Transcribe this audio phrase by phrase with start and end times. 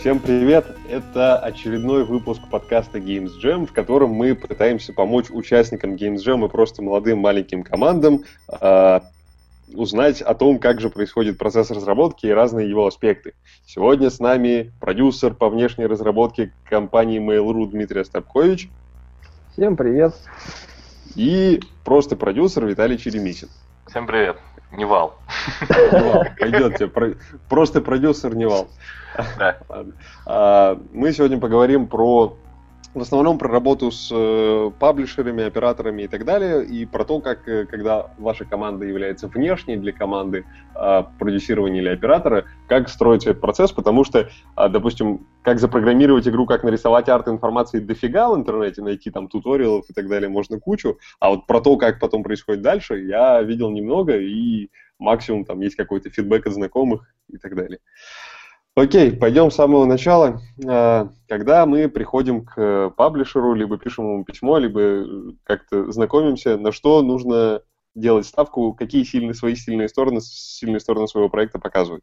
[0.00, 0.64] Всем привет!
[0.88, 6.48] Это очередной выпуск подкаста Games Jam, в котором мы пытаемся помочь участникам Games Jam и
[6.48, 9.00] просто молодым маленьким командам э,
[9.74, 13.34] узнать о том, как же происходит процесс разработки и разные его аспекты.
[13.66, 18.70] Сегодня с нами продюсер по внешней разработке компании Mail.ru Дмитрий Остапкович.
[19.52, 20.14] Всем привет!
[21.14, 23.50] И просто продюсер Виталий Черемисин.
[23.86, 24.38] Всем привет!
[24.72, 25.14] Невал.
[25.68, 27.16] Невал, пойдет тебе.
[27.48, 28.68] Просто продюсер Невал.
[29.38, 29.58] Да.
[30.26, 32.36] А, мы сегодня поговорим про
[32.92, 37.46] в основном про работу с э, паблишерами, операторами и так далее, и про то, как,
[37.48, 40.44] э, когда ваша команда является внешней для команды
[40.74, 46.46] э, продюсирования или оператора, как строится этот процесс, потому что, э, допустим, как запрограммировать игру,
[46.46, 50.98] как нарисовать арт информации дофига в интернете, найти там туториалов и так далее можно кучу,
[51.20, 55.76] а вот про то, как потом происходит дальше, я видел немного, и максимум там есть
[55.76, 57.78] какой-то фидбэк от знакомых и так далее.
[58.80, 60.40] Окей, пойдем с самого начала.
[60.66, 67.02] А, когда мы приходим к паблишеру, либо пишем ему письмо, либо как-то знакомимся, на что
[67.02, 67.60] нужно
[67.94, 72.02] делать ставку, какие сильные свои сильные стороны, сильные стороны своего проекта показывают.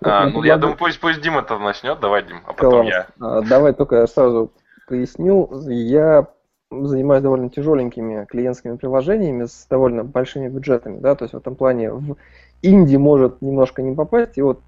[0.00, 2.88] А, ну, я думаю, пусть, пусть Дима то начнет, давай, Дим, а потом Класс.
[2.88, 3.06] я.
[3.20, 4.50] А, давай только я сразу
[4.88, 5.50] поясню.
[5.68, 6.28] Я
[6.70, 11.92] занимаюсь довольно тяжеленькими клиентскими приложениями с довольно большими бюджетами, да, то есть в этом плане
[11.92, 12.16] в
[12.64, 14.60] инди может немножко не попасть, и вот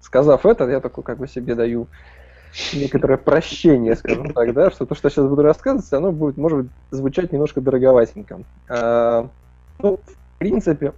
[0.00, 1.86] сказав это, я такой как бы себе даю
[2.72, 6.58] некоторое прощение, скажем так, да, что то, что я сейчас буду рассказывать, оно будет, может
[6.58, 8.40] быть, звучать немножко дороговатенько.
[8.68, 9.28] А,
[9.78, 10.92] ну, в принципе,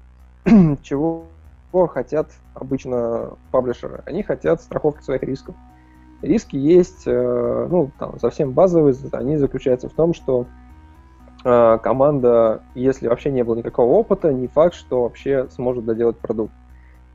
[0.82, 1.26] чего
[1.72, 4.02] хотят обычно паблишеры?
[4.06, 5.54] Они хотят страховки своих рисков.
[6.22, 10.46] Риски есть, э, ну, там, совсем базовые, они заключаются в том, что
[11.42, 16.52] команда, если вообще не было никакого опыта, не факт, что вообще сможет доделать продукт.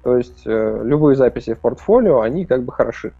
[0.04, 3.14] То есть э, любые записи в портфолио, они как бы хороши.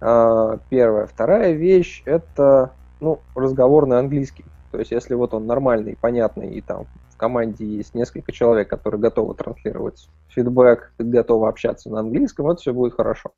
[0.00, 1.06] А, первая.
[1.06, 4.44] Вторая вещь– это ну, разговор на английский.
[4.70, 9.00] То есть если вот он нормальный, понятный, и там в команде есть несколько человек, которые
[9.00, 13.30] готовы транслировать фидбэк, готовы общаться на английском, это все будет хорошо.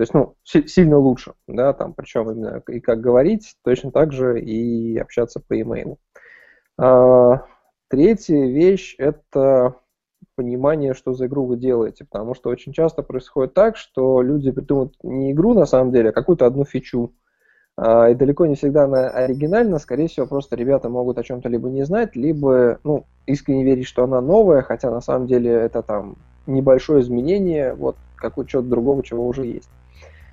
[0.00, 4.40] То есть, ну, сильно лучше, да, там, причем именно и как говорить, точно так же
[4.40, 5.98] и общаться по e-mail.
[6.78, 7.44] А,
[7.88, 9.74] третья вещь– это
[10.36, 14.94] понимание, что за игру вы делаете, потому что очень часто происходит так, что люди придумывают
[15.02, 17.12] не игру на самом деле, а какую-то одну фичу,
[17.76, 21.68] а, и далеко не всегда она оригинальна, скорее всего, просто ребята могут о чем-то либо
[21.68, 26.16] не знать, либо, ну, искренне верить, что она новая, хотя на самом деле это там
[26.46, 29.68] небольшое изменение, вот, какого чего-то другого, чего уже есть.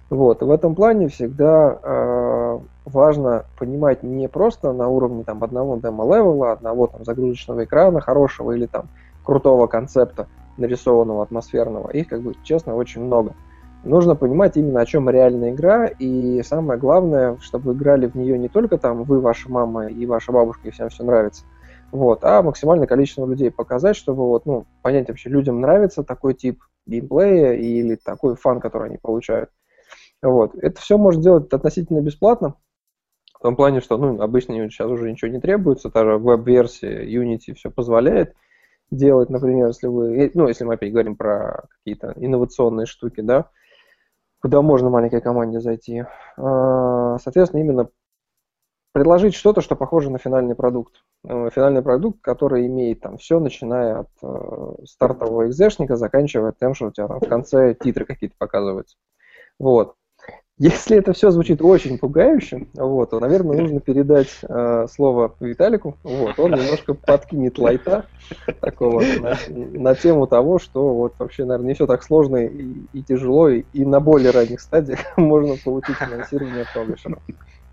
[0.10, 0.42] Вот.
[0.42, 6.88] В этом плане всегда э, важно понимать не просто на уровне там, одного демо-левела, одного
[6.88, 8.88] там, загрузочного экрана хорошего или там,
[9.24, 11.90] крутого концепта, нарисованного, атмосферного.
[11.90, 13.34] Их, как бы, честно, очень много.
[13.84, 18.48] Нужно понимать именно, о чем реальная игра, и самое главное, чтобы играли в нее не
[18.48, 21.44] только там вы, ваша мама и ваша бабушка, и всем все нравится,
[21.92, 26.60] вот, а максимальное количество людей показать, чтобы вот, ну, понять вообще, людям нравится такой тип
[26.86, 29.50] геймплея или такой фан, который они получают.
[30.22, 30.56] Вот.
[30.56, 32.56] Это все можно делать относительно бесплатно,
[33.40, 37.54] в том плане, что ну, обычно сейчас уже ничего не требуется, та же веб-версия Unity
[37.54, 38.36] все позволяет
[38.90, 43.50] делать, например, если вы, ну, если мы опять говорим про какие-то инновационные штуки, да,
[44.42, 46.06] куда можно маленькой команде зайти.
[46.38, 47.90] А, соответственно, именно
[48.92, 51.04] предложить что-то, что похоже на финальный продукт.
[51.24, 56.88] Э, финальный продукт, который имеет там все, начиная от э, стартового экзешника, заканчивая тем, что
[56.88, 58.98] у тебя там в конце титры какие-то показываются.
[59.60, 59.97] Вот.
[60.60, 65.98] Если это все звучит очень пугающе, вот, то, наверное, нужно передать э, слово Виталику.
[66.02, 68.08] Вот, он немножко подкинет лайта
[68.60, 73.04] такого на, на тему того, что вот вообще, наверное, не все так сложно и, и
[73.04, 77.20] тяжело, и, и на более ранних стадиях можно получить финансирование паблишера.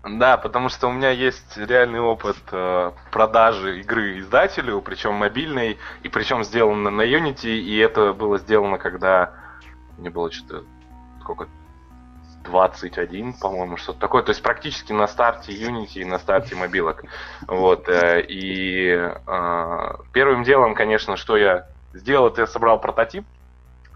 [0.07, 6.09] Да, потому что у меня есть реальный опыт э, продажи игры издателю, причем мобильной, и
[6.09, 9.31] причем сделано на Unity, и это было сделано, когда
[9.97, 10.63] мне было что-то
[11.21, 11.47] сколько
[12.45, 14.23] 21, по-моему, что-то такое.
[14.23, 17.03] То есть практически на старте Unity и на старте мобилок.
[17.47, 17.89] Вот.
[17.89, 23.25] Э, и э, первым делом, конечно, что я сделал, это я собрал прототип.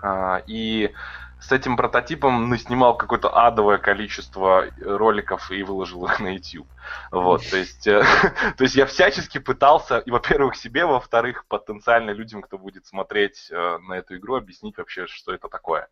[0.03, 0.91] Э, и
[1.39, 6.67] с этим прототипом снимал какое-то адовое количество роликов и выложил их на YouTube.
[7.11, 8.03] Вот, то есть, э,
[8.57, 13.77] то есть я всячески пытался, и, во-первых, себе, во-вторых, потенциально людям, кто будет смотреть э,
[13.87, 15.87] на эту игру, объяснить вообще, что это такое.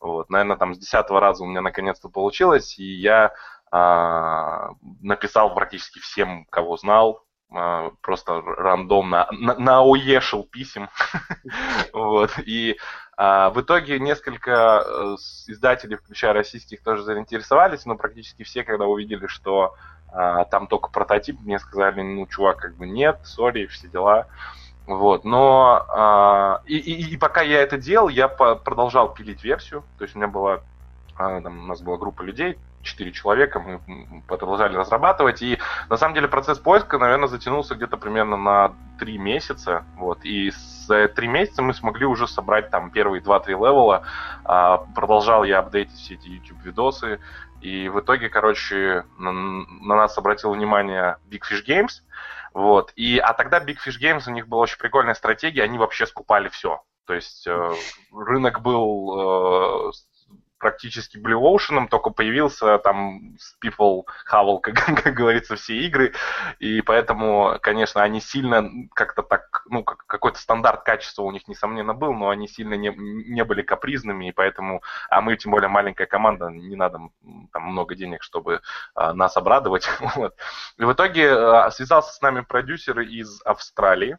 [0.00, 3.32] Вот, наверное, там с десятого раза у меня наконец-то получилось, и я
[3.72, 4.68] э,
[5.02, 7.33] написал практически всем, кого знал, а,
[8.00, 10.88] просто рандомно на, наоешил писем.
[11.92, 12.76] вот, и
[13.16, 15.16] а, в итоге несколько э,
[15.46, 19.74] издателей, включая российских, тоже заинтересовались, но практически все, когда увидели, что
[20.08, 24.26] а, там только прототип, мне сказали, ну, чувак, как бы нет, сори, все дела.
[24.86, 29.82] Вот, но а, и, и, и пока я это делал, я по, продолжал пилить версию.
[29.98, 30.60] То есть у меня была,
[31.16, 35.42] а, там, у нас была группа людей, четыре человека, мы продолжали разрабатывать.
[35.42, 35.58] И
[35.88, 39.84] на самом деле процесс поиска, наверное, затянулся где-то примерно на три месяца.
[39.96, 40.52] Вот, и
[40.86, 44.04] за три месяца мы смогли уже собрать там первые два-три левела.
[44.44, 47.20] А, продолжал я апдейтить все эти YouTube-видосы.
[47.60, 52.02] И в итоге, короче, на, на нас обратил внимание Big Fish Games.
[52.52, 52.92] Вот.
[52.94, 56.48] И, а тогда Big Fish Games, у них была очень прикольная стратегия, они вообще скупали
[56.48, 56.82] все.
[57.06, 57.72] То есть э,
[58.12, 59.92] рынок был э,
[60.64, 66.14] практически Blue Ocean, только появился там People хавал, как, как говорится, все игры,
[66.58, 71.92] и поэтому, конечно, они сильно как-то так, ну, как, какой-то стандарт качества у них, несомненно,
[71.92, 76.06] был, но они сильно не, не были капризными, и поэтому, а мы, тем более, маленькая
[76.06, 76.98] команда, не надо
[77.52, 78.62] там много денег, чтобы
[78.94, 79.86] а, нас обрадовать,
[80.16, 80.34] вот.
[80.78, 84.16] И в итоге а, связался с нами продюсер из Австралии,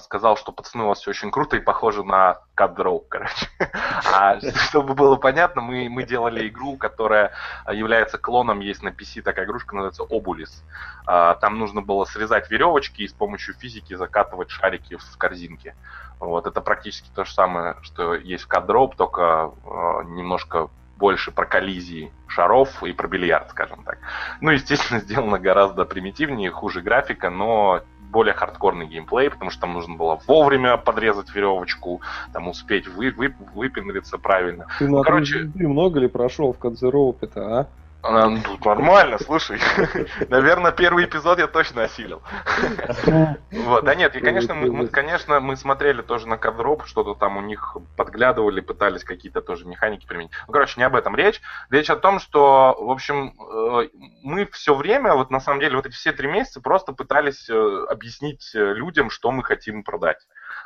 [0.00, 3.48] сказал, что пацаны у вас все очень круто и похоже на Draw, короче.
[4.12, 4.38] А
[4.68, 7.32] чтобы было понятно, мы, мы делали игру, которая
[7.72, 10.62] является клоном, есть на PC такая игрушка, называется Обулис.
[11.06, 15.74] А, там нужно было срезать веревочки и с помощью физики закатывать шарики в корзинки.
[16.20, 19.22] Вот, это практически то же самое, что есть в Draw, только
[19.64, 23.98] а, немножко больше про коллизии шаров и про бильярд, скажем так.
[24.40, 29.96] Ну, естественно, сделано гораздо примитивнее, хуже графика, но более хардкорный геймплей, потому что там нужно
[29.96, 32.00] было вовремя подрезать веревочку,
[32.32, 34.66] там успеть вы, вы, выпендриться правильно.
[34.78, 35.50] Ты ну, короче...
[35.54, 37.60] много ли прошел в Кадзероупе-то, а?
[37.60, 37.66] А,
[38.64, 39.60] нормально, слушай.
[40.28, 42.22] Наверное, первый эпизод я точно осилил.
[43.50, 47.40] Вот, да нет, и, конечно, мы, конечно, мы смотрели тоже на кадроп, что-то там у
[47.40, 50.30] них подглядывали, пытались какие-то тоже механики применить.
[50.46, 51.40] Ну, короче, не об этом речь.
[51.70, 53.88] Речь о том, что, в общем, э,
[54.22, 57.86] мы все время, вот на самом деле, вот эти все три месяца просто пытались э,
[57.88, 60.18] объяснить э, людям, что мы хотим продать.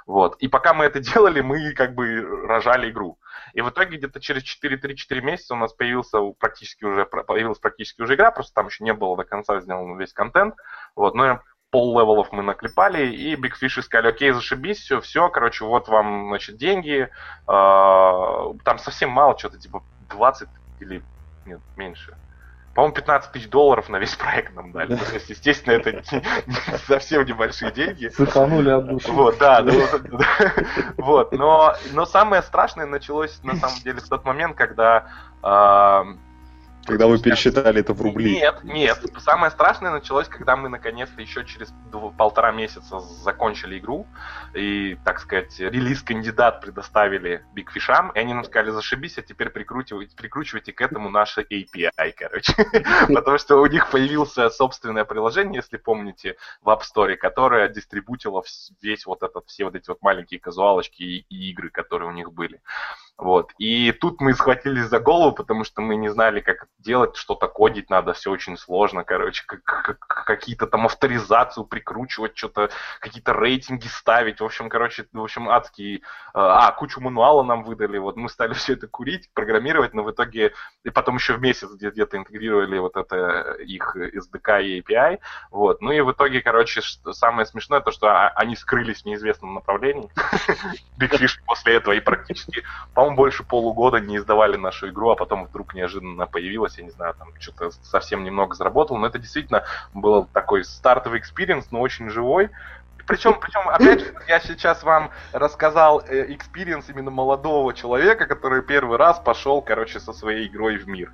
[0.07, 0.37] Вот.
[0.37, 3.19] И пока мы это делали, мы как бы рожали игру.
[3.53, 8.15] И в итоге где-то через 4-3-4 месяца у нас появился практически уже, появилась практически уже
[8.15, 10.55] игра, просто там еще не было до конца сделан весь контент.
[10.95, 11.15] Вот.
[11.15, 15.89] Но пол левелов мы наклепали, и Big Fish сказали, окей, зашибись, все, все, короче, вот
[15.89, 17.09] вам, значит, деньги.
[17.47, 20.49] А, там совсем мало, что-то типа 20
[20.81, 21.03] или
[21.47, 22.17] нет, меньше
[22.75, 24.95] по-моему, 15 тысяч долларов на весь проект нам дали.
[24.95, 26.03] То есть, естественно, это
[26.87, 28.09] совсем небольшие деньги.
[28.09, 29.11] Сыпанули от души.
[29.11, 29.65] Вот, да,
[30.97, 31.75] вот, но,
[32.07, 35.09] самое страшное началось, на самом деле, в тот момент, когда
[35.43, 36.15] э,
[36.87, 38.33] когда вы пересчитали это в рубли.
[38.35, 38.99] Нет, нет.
[39.19, 41.73] Самое страшное началось, когда мы наконец-то еще через
[42.17, 44.07] полтора месяца закончили игру.
[44.55, 50.17] И, так сказать, релиз-кандидат предоставили Big Fish, и они нам сказали, зашибись, а теперь прикручивайте,
[50.17, 52.55] прикручивайте к этому наше API, короче.
[53.15, 58.43] Потому что у них появилось собственное приложение, если помните, в App Store, которое дистрибутило
[58.81, 62.61] весь вот этот, все вот эти вот маленькие казуалочки и игры, которые у них были.
[63.21, 63.53] Вот.
[63.59, 67.91] И тут мы схватились за голову, потому что мы не знали, как делать, что-то кодить
[67.91, 74.71] надо, все очень сложно, короче, какие-то там авторизацию прикручивать, что-то, какие-то рейтинги ставить, в общем,
[74.71, 76.01] короче, в общем, адские,
[76.33, 80.55] а, кучу мануала нам выдали, вот мы стали все это курить, программировать, но в итоге,
[80.85, 85.19] и потом еще в месяц где-то интегрировали вот это их SDK и API,
[85.51, 86.81] вот, ну и в итоге, короче,
[87.13, 90.09] самое смешное, то, что а, они скрылись в неизвестном направлении,
[90.99, 91.11] Big
[91.45, 92.63] после этого и практически,
[92.95, 96.91] по по-моему, больше полугода не издавали нашу игру, а потом вдруг неожиданно появилась, я не
[96.91, 99.65] знаю, там что-то совсем немного заработал, но это действительно
[99.95, 102.51] был такой стартовый experience, но очень живой.
[103.07, 109.19] Причем, причем, опять же, я сейчас вам рассказал experience именно молодого человека, который первый раз
[109.19, 111.13] пошел, короче, со своей игрой в мир.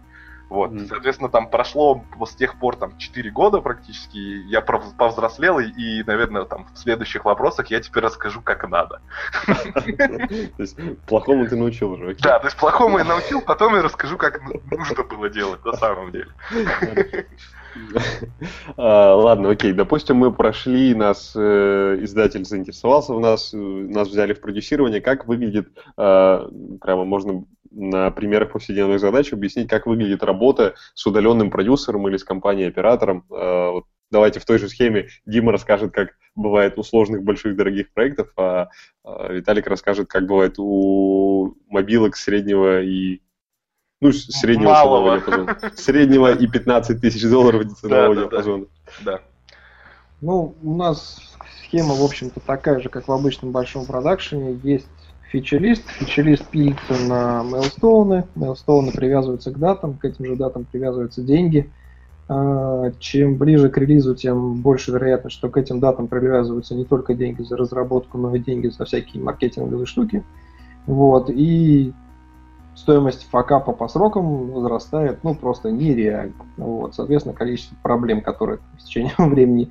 [0.48, 0.86] Вот, mm-hmm.
[0.88, 4.16] соответственно, там прошло с тех пор там 4 года практически,
[4.48, 9.00] я повзрослел, и, и, наверное, там в следующих вопросах я теперь расскажу, как надо.
[9.46, 10.76] То есть
[11.06, 15.02] плохому ты научил уже, Да, то есть плохому я научил, потом я расскажу, как нужно
[15.02, 16.30] было делать на самом деле.
[18.76, 19.72] А, ладно, окей.
[19.72, 25.00] Допустим, мы прошли, нас э, издатель заинтересовался в нас, э, нас взяли в продюсирование.
[25.00, 26.48] Как выглядит, э,
[26.80, 27.44] прямо можно
[27.76, 33.26] на примерах повседневных задач объяснить, как выглядит работа с удаленным продюсером или с компанией-оператором.
[33.30, 37.92] Э, вот давайте в той же схеме Дима расскажет, как бывает у сложных, больших, дорогих
[37.92, 38.68] проектов, а,
[39.04, 43.20] а Виталик расскажет, как бывает у мобилок среднего и
[44.00, 45.56] ну, среднего Малого.
[45.74, 48.66] Среднего и 15 тысяч долларов ценового диапазона.
[49.04, 49.20] Да.
[50.20, 54.58] Ну, у нас схема, в общем-то, такая же, как в обычном большом продакшене.
[54.62, 54.86] Есть
[55.30, 61.70] фичелист, фичелист пилится на мейлстоуны, мейлстоуны привязываются к датам, к этим же датам привязываются деньги.
[62.28, 67.14] А, чем ближе к релизу, тем больше вероятность, что к этим датам привязываются не только
[67.14, 70.24] деньги за разработку, но и деньги за всякие маркетинговые штуки.
[70.86, 71.92] Вот, и
[72.74, 76.34] стоимость факапа по срокам возрастает, ну, просто нереально.
[76.56, 79.70] Вот, соответственно, количество проблем, которые в течение времени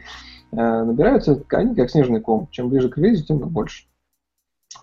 [0.52, 2.48] э, набираются, они как снежный ком.
[2.52, 3.86] Чем ближе к релизу, тем больше.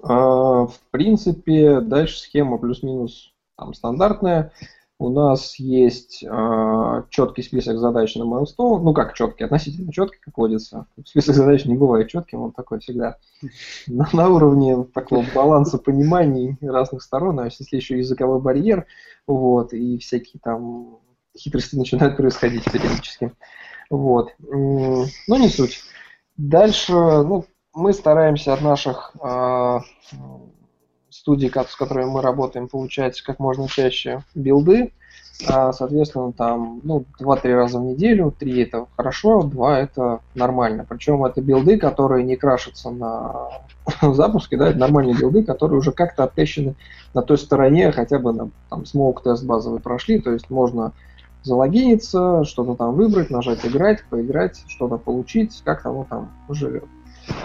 [0.02, 4.52] А, в принципе, дальше схема плюс-минус там стандартная.
[4.98, 8.78] У нас есть э, четкий список задач на Milestone.
[8.82, 10.86] Ну, как четкий, относительно четкий, как водится.
[11.04, 13.16] Список задач не бывает четким, он такой всегда
[13.88, 17.40] на, на уровне такого баланса пониманий разных сторон.
[17.40, 18.86] А если еще языковой барьер,
[19.26, 20.98] вот, и всякие там
[21.36, 23.32] хитрости начинают происходить периодически.
[23.90, 24.30] Вот.
[24.38, 25.80] Но не суть.
[26.36, 29.78] Дальше, ну, мы стараемся от наших э,
[31.10, 34.92] студий, с которыми мы работаем, получать как можно чаще билды.
[35.48, 40.86] А, соответственно, там ну, 2-3 раза в неделю, 3 это хорошо, 2 это нормально.
[40.88, 43.50] Причем это билды, которые не крашатся на
[44.12, 46.74] запуске, да, это нормальные билды, которые уже как-то оттещены
[47.14, 50.92] на той стороне, хотя бы на там, smoke тест базовый прошли, то есть можно
[51.42, 56.84] залогиниться, что-то там выбрать, нажать играть, поиграть, что-то получить, как-то оно там живет.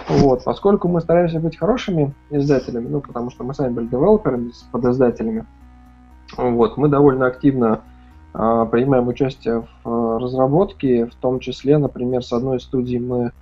[0.08, 4.62] Вот, поскольку мы стараемся быть хорошими издателями, ну, потому что мы сами были девелоперами с
[4.72, 5.46] подиздателями,
[6.36, 7.80] вот, мы довольно активно
[8.34, 13.32] э, принимаем участие в э, разработке, в том числе, например, с одной студией мы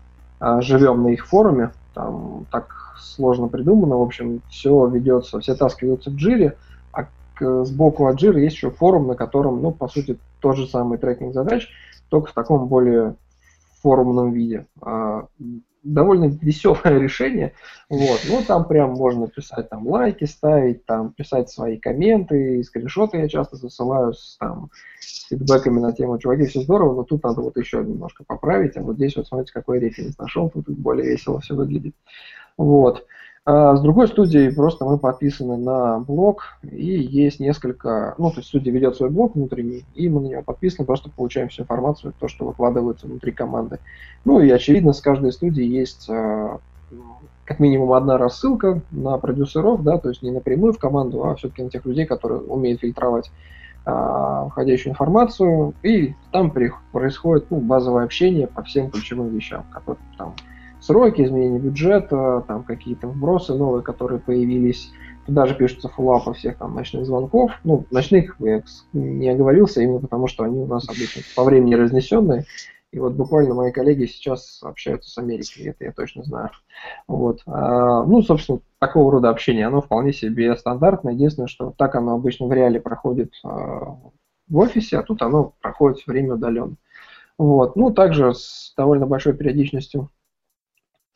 [0.41, 5.85] э, живем на их форуме, там так сложно придумано, в общем, все ведется, все таски
[5.85, 6.57] ведутся в джире,
[6.93, 10.67] а к, сбоку от джира есть еще форум, на котором, ну, по сути, тот же
[10.67, 11.69] самый трекинг задач,
[12.09, 13.17] только в таком более
[13.87, 14.67] форумном виде
[15.87, 17.53] довольно веселое решение.
[17.89, 18.21] Вот.
[18.29, 23.57] Ну, там прям можно писать там лайки, ставить, там писать свои комменты, скриншоты я часто
[23.57, 27.79] засылаю с, там, с фидбэками на тему, чуваки, все здорово, но тут надо вот еще
[27.79, 31.95] немножко поправить, а вот здесь вот смотрите, какой референс нашел, тут более весело все выглядит.
[32.57, 33.07] Вот.
[33.47, 38.49] А с другой студией просто мы подписаны на блог, и есть несколько, ну, то есть
[38.49, 42.27] студия ведет свой блог внутренний, и мы на него подписаны, просто получаем всю информацию, то,
[42.27, 43.79] что выкладывается внутри команды.
[44.25, 46.59] Ну и, очевидно, с каждой студии есть а,
[47.45, 51.63] как минимум одна рассылка на продюсеров, да, то есть не напрямую в команду, а все-таки
[51.63, 53.31] на тех людей, которые умеют фильтровать
[53.85, 56.53] а, входящую информацию, и там
[56.91, 60.35] происходит ну, базовое общение по всем ключевым вещам, которые там
[60.87, 64.93] сроки, изменение бюджета, там какие-то вбросы новые, которые появились.
[65.27, 67.51] Туда же пишутся фуллапы всех там ночных звонков.
[67.65, 68.63] Ну, ночных я
[68.93, 72.45] не оговорился, именно потому что они у нас обычно по времени разнесенные.
[72.93, 76.51] И вот буквально мои коллеги сейчас общаются с Америкой, это я точно знаю.
[77.09, 77.43] Вот.
[77.45, 81.13] А, ну, собственно, такого рода общение, оно вполне себе стандартное.
[81.13, 83.99] Единственное, что так оно обычно в реале проходит а,
[84.49, 86.77] в офисе, а тут оно проходит время удаленно.
[87.37, 87.77] Вот.
[87.77, 90.09] Ну, также с довольно большой периодичностью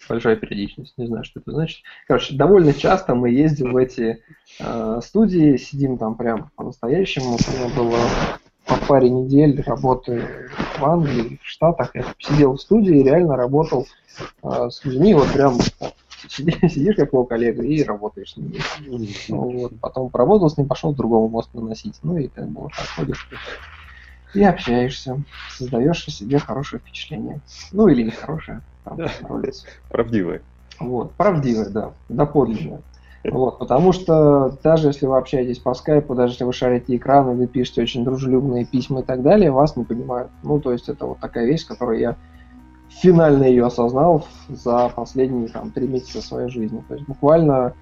[0.09, 1.81] большая периодичность, не знаю, что это значит.
[2.07, 4.23] Короче, довольно часто мы ездим в эти
[4.59, 7.37] э, студии, сидим там прям по-настоящему.
[7.37, 7.99] У меня было
[8.67, 10.25] по паре недель работы
[10.79, 11.95] в Англии, в Штатах.
[11.95, 13.87] Я сидел в студии и реально работал
[14.43, 15.59] э, с людьми, вот прям
[16.29, 18.59] сидишь, сидишь как его коллега и работаешь с ними.
[19.29, 19.81] Ну, вот.
[19.81, 21.99] Потом поработал с ним, пошел другому мост наносить.
[22.03, 23.29] Ну и как бы вот так ходишь
[24.35, 27.41] и общаешься, создаешь о себе хорошее впечатление.
[27.73, 28.63] Ну или нехорошее.
[28.85, 28.99] Там,
[29.89, 30.43] Правдивое.
[30.79, 32.81] Вот, правдивое, да, доподлинное.
[33.25, 37.47] Вот, потому что даже если вы общаетесь по скайпу, даже если вы шарите экраны, вы
[37.47, 40.31] пишете очень дружелюбные письма и так далее, вас не понимают.
[40.43, 42.17] Ну, то есть это вот такая вещь, которую я
[42.89, 46.83] финально ее осознал за последние там три месяца своей жизни.
[46.89, 47.75] То есть буквально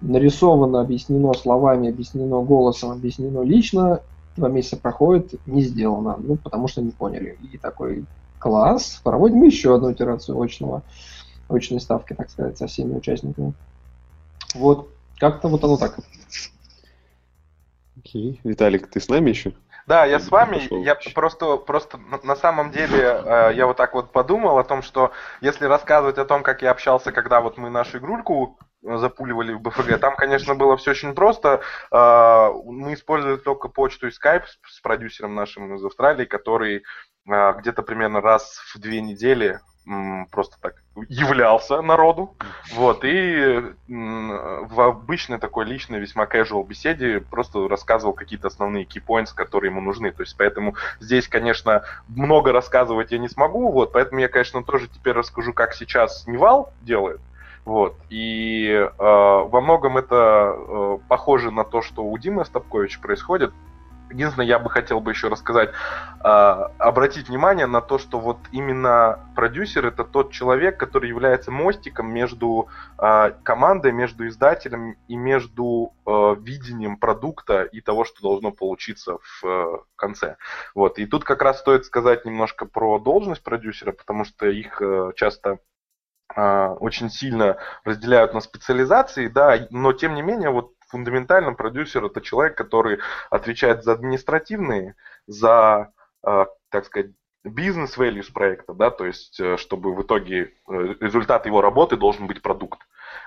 [0.00, 4.00] нарисовано, объяснено словами, объяснено голосом, объяснено лично,
[4.36, 7.38] два месяца проходит, не сделано, ну, потому что не поняли.
[7.52, 8.04] И такой
[8.46, 10.82] класс, проводим еще одну итерацию очного,
[11.48, 13.54] очной ставки, так сказать, со всеми участниками.
[14.54, 14.88] Вот,
[15.18, 15.98] как-то вот оно так.
[17.98, 18.40] Окей.
[18.44, 19.52] Виталик, ты с нами еще?
[19.88, 20.58] Да, я с вами.
[20.58, 20.82] Пошел.
[20.84, 25.10] Я просто, просто на самом деле э, я вот так вот подумал о том, что
[25.40, 29.98] если рассказывать о том, как я общался, когда вот мы нашу игрульку запуливали в БФГ.
[29.98, 31.60] Там, конечно, было все очень просто.
[31.90, 36.84] А, мы использовали только почту и скайп с продюсером нашим из Австралии, который
[37.26, 39.60] где-то примерно раз в две недели
[40.32, 40.74] просто так
[41.08, 42.34] являлся народу,
[42.74, 49.32] вот, и в обычной такой личной, весьма casual беседе просто рассказывал какие-то основные key points,
[49.32, 54.20] которые ему нужны, то есть поэтому здесь, конечно, много рассказывать я не смогу, вот, поэтому
[54.20, 57.20] я, конечно, тоже теперь расскажу, как сейчас Невал делает,
[57.66, 57.96] вот.
[58.10, 63.52] И э, во многом это э, похоже на то, что у Димы Стопковича происходит.
[64.10, 69.20] Единственное, я бы хотел бы еще рассказать, э, обратить внимание на то, что вот именно
[69.34, 76.36] продюсер это тот человек, который является мостиком между э, командой, между издателем и между э,
[76.40, 80.36] видением продукта и того, что должно получиться в конце.
[80.74, 80.98] Вот.
[80.98, 84.80] И тут как раз стоит сказать немножко про должность продюсера, потому что их
[85.16, 85.58] часто
[86.34, 92.20] а, очень сильно разделяют на специализации, да, но тем не менее вот фундаментально продюсер это
[92.20, 92.98] человек, который
[93.30, 94.94] отвечает за административные,
[95.26, 97.12] за, а, так сказать,
[97.44, 102.26] бизнес values проекта, да, то есть э, чтобы в итоге э, результат его работы должен
[102.26, 102.80] быть продукт.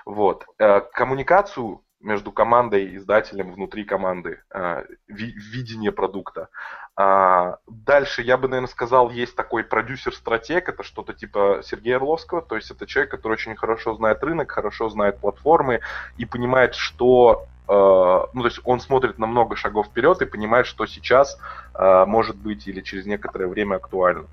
[0.04, 0.44] Вот.
[0.58, 6.48] Э, коммуникацию между командой и издателем внутри команды, э, видение продукта.
[6.96, 12.56] А, дальше я бы, наверное, сказал, есть такой продюсер-стратег, это что-то типа Сергея Орловского, то
[12.56, 15.80] есть это человек, который очень хорошо знает рынок, хорошо знает платформы
[16.16, 20.66] и понимает, что э, ну, то есть он смотрит на много шагов вперед и понимает,
[20.66, 21.38] что сейчас
[21.74, 24.26] э, может быть или через некоторое время актуально.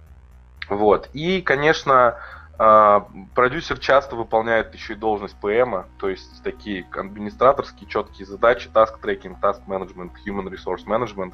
[0.70, 1.10] Вот.
[1.14, 2.18] И, конечно,
[2.58, 9.40] продюсер часто выполняет еще и должность ПМа, то есть такие администраторские четкие задачи, task tracking,
[9.40, 11.34] task management, human resource management.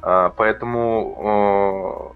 [0.00, 2.14] А, поэтому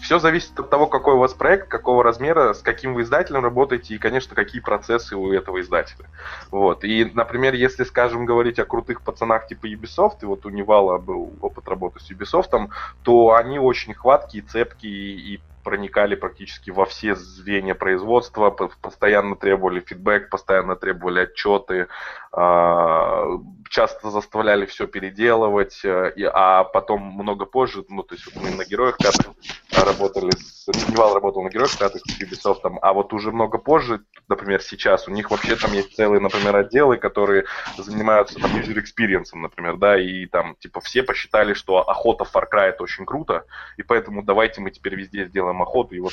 [0.00, 3.94] все зависит от того, какой у вас проект, какого размера, с каким вы издателем работаете
[3.94, 6.06] и, конечно, какие процессы у этого издателя.
[6.50, 6.84] Вот.
[6.84, 11.34] И, например, если, скажем, говорить о крутых пацанах типа Ubisoft, и вот у Невала был
[11.40, 12.70] опыт работы с Ubisoft,
[13.02, 20.30] то они очень хваткие, цепкие и проникали практически во все звенья производства, постоянно требовали фидбэк,
[20.30, 21.88] постоянно требовали отчеты,
[22.32, 23.26] а,
[23.68, 28.98] часто заставляли все переделывать, э, а потом много позже, ну, то есть мы на героях
[28.98, 29.32] пятых
[29.72, 34.62] работали, с, Невал работал на героях пятых с Ubisoft, а вот уже много позже, например,
[34.62, 37.46] сейчас, у них вообще там есть целые, например, отделы, которые
[37.76, 42.44] занимаются там user experience, например, да, и там, типа, все посчитали, что охота в Far
[42.52, 43.44] Cry это очень круто,
[43.76, 46.12] и поэтому давайте мы теперь везде сделаем охоту, и вот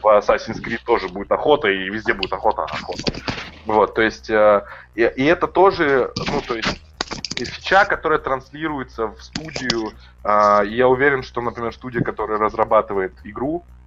[0.00, 3.02] по Assassin's Creed тоже будет охота, и везде будет охота, охота.
[3.66, 6.80] Вот, то есть, э, и, и это тоже, ну, то есть,
[7.44, 9.92] фича, которая транслируется в студию.
[10.24, 13.77] А, я уверен, что, например, студия, которая разрабатывает игру, а,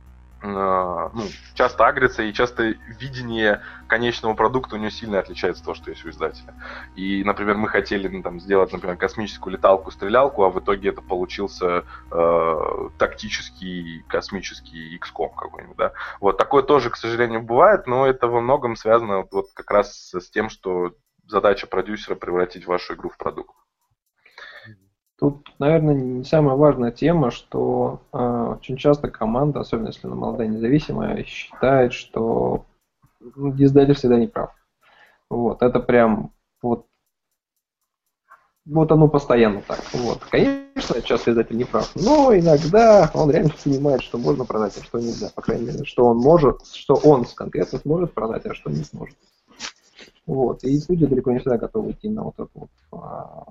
[0.43, 1.23] ну,
[1.53, 6.03] часто агрится, и часто видение конечного продукта у нее сильно отличается от того, что есть
[6.03, 6.55] у издателя.
[6.95, 11.83] И, например, мы хотели ну, там, сделать, например, космическую леталку-стрелялку, а в итоге это получился
[12.11, 15.93] э, тактический космический XCOM какой-нибудь, да.
[16.19, 20.29] Вот такое тоже, к сожалению, бывает, но это во многом связано вот как раз с
[20.31, 20.93] тем, что
[21.27, 23.55] задача продюсера превратить вашу игру в продукт.
[25.21, 30.47] Тут, наверное, не самая важная тема, что э, очень часто команда, особенно если она молодая
[30.47, 32.65] независимая, считает, что
[33.19, 34.49] ну, издатель всегда не прав.
[35.29, 36.31] Вот, это прям
[36.63, 36.87] вот
[38.65, 39.81] вот оно постоянно так.
[39.93, 40.23] Вот.
[40.25, 44.99] Конечно, часто издатель не прав, но иногда он реально понимает, что можно продать, а что
[44.99, 45.29] нельзя.
[45.35, 49.17] По крайней мере, что он может, что он конкретно сможет продать, а что не сможет.
[50.25, 50.63] Вот.
[50.63, 53.45] И люди далеко не всегда готовы идти на вот эту вот, а,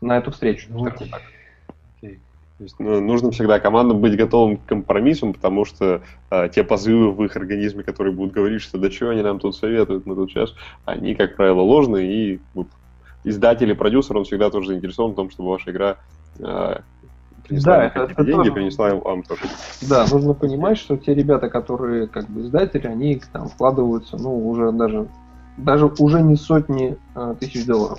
[0.00, 1.00] на эту встречу, ну, так.
[1.00, 2.18] Okay.
[2.58, 7.12] То есть, ну, нужно всегда командам быть готовым к компромиссам, потому что э, те позывы
[7.12, 10.30] в их организме, которые будут говорить, что да что они нам тут советуют, мы тут
[10.30, 12.40] сейчас, они, как правило, ложные, и
[13.22, 15.98] издатель и продюсер, он всегда тоже заинтересован в том, чтобы ваша игра
[16.40, 16.80] э,
[17.48, 18.52] принесла да, это, это деньги, тоже...
[18.52, 19.42] принесла вам тоже.
[19.88, 24.72] Да, нужно понимать, что те ребята, которые как бы издатели, они там вкладываются, ну, уже
[24.72, 25.08] даже,
[25.56, 27.98] даже уже не сотни а, тысяч долларов.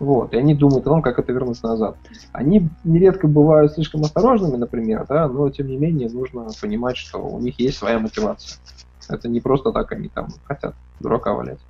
[0.00, 1.98] Вот, и они думают о том, как это вернуть назад.
[2.32, 7.40] Они нередко бывают слишком осторожными, например, да, но тем не менее нужно понимать, что у
[7.40, 8.58] них есть своя мотивация.
[9.08, 11.60] Это не просто так они там хотят дурака валять.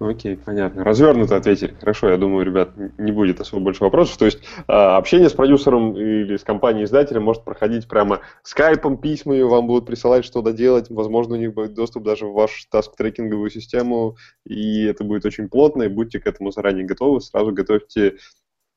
[0.00, 0.82] Окей, понятно.
[0.82, 1.74] Развернуто ответили.
[1.78, 4.16] Хорошо, я думаю, ребят, не будет особо больше вопросов.
[4.16, 9.66] То есть э, общение с продюсером или с компанией-издателем может проходить прямо скайпом, письмами, вам
[9.66, 10.88] будут присылать что то делать.
[10.88, 15.82] Возможно, у них будет доступ даже в вашу таск-трекинговую систему, и это будет очень плотно,
[15.82, 17.20] и будьте к этому заранее готовы.
[17.20, 18.16] Сразу готовьте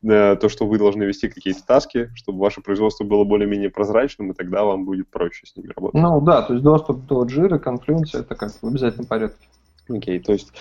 [0.04, 4.36] э, то, что вы должны вести какие-то таски, чтобы ваше производство было более-менее прозрачным, и
[4.36, 6.02] тогда вам будет проще с ними работать.
[6.02, 9.48] Ну да, то есть доступ до Jira, Confluence, это как в обязательном порядке.
[9.90, 10.54] Окей, то есть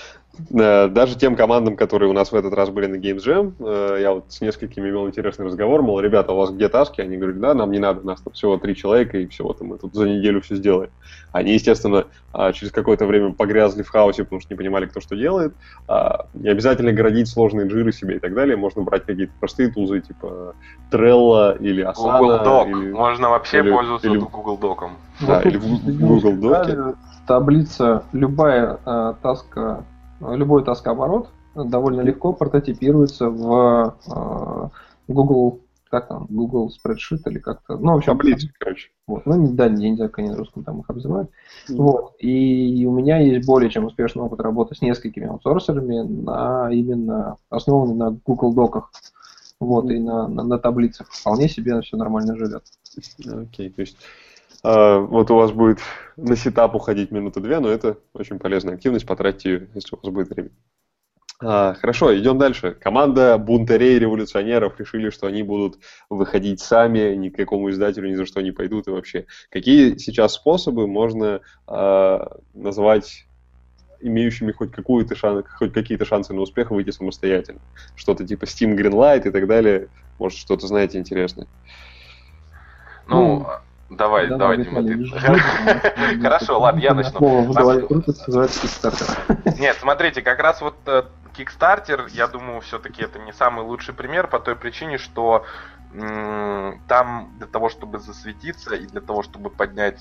[0.51, 4.13] Даже тем командам, которые у нас в этот раз были на Games Jam, э, я
[4.15, 7.03] вот с несколькими имел интересный разговор, мол, ребята, у вас где таски?
[7.03, 9.69] Они говорят, да, нам не надо, у нас тут всего три человека, и всего там
[9.69, 10.91] мы тут за неделю все сделаем.
[11.33, 15.17] Они, естественно, а, через какое-то время погрязли в хаосе, потому что не понимали, кто что
[15.17, 15.53] делает.
[15.87, 20.01] А, не обязательно городить сложные джиры себе и так далее, можно брать какие-то простые тулзы,
[20.01, 20.55] типа
[20.91, 22.19] Trello или Asana.
[22.19, 22.71] Google Doc.
[22.71, 24.91] Или, можно вообще или, пользоваться или, Google Doc.
[25.27, 26.97] Да, или в Google Doc.
[27.27, 29.85] Таблица, любая э, таска
[30.31, 34.69] любой таскооборот довольно легко прототипируется в э,
[35.09, 38.91] Google, как там, Google Spreadsheet или как-то, ну, в общем, таблицы, короче.
[39.07, 41.31] Вот, ну, да, я не знаю, как они на русском там их обзывают.
[41.69, 41.77] Mm.
[41.77, 47.37] Вот, и у меня есть более чем успешный опыт работы с несколькими аутсорсерами на именно
[47.51, 48.91] основанный на Google Доках.
[49.61, 49.95] Вот, mm.
[49.95, 51.09] и на, на, на таблицах.
[51.11, 52.65] Вполне себе все нормально живет.
[53.27, 53.99] Окей, okay, то есть
[54.63, 55.81] а, вот у вас будет
[56.17, 60.13] на сетап уходить минуты две, но это очень полезная активность, потратьте ее, если у вас
[60.13, 60.51] будет время.
[61.45, 62.77] А, хорошо, идем дальше.
[62.81, 68.27] Команда бунтарей революционеров решили, что они будут выходить сами, ни к какому издателю ни за
[68.27, 69.27] что не пойдут и вообще.
[69.51, 73.27] Какие сейчас способы можно а, назвать
[74.01, 77.61] имеющими хоть какую-то шанс, хоть какие-то шансы на успех выйти самостоятельно?
[77.97, 79.89] Что-то типа Steam Greenlight и так далее.
[80.21, 81.49] Может, что-то знаете интересное?
[83.09, 83.47] Ну, ну
[83.97, 86.21] Давай, да, давай, Дима, ты.
[86.21, 87.19] Хорошо, ладно, я начну.
[89.59, 91.03] Нет, смотрите, как раз вот э,
[91.37, 95.45] Kickstarter, я думаю, все-таки это не самый лучший пример по той причине, что
[95.95, 100.01] там для того, чтобы засветиться и для того, чтобы поднять